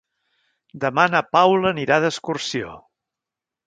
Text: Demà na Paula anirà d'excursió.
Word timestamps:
Demà 0.85 1.05
na 1.17 1.23
Paula 1.37 1.71
anirà 1.77 2.03
d'excursió. 2.07 2.77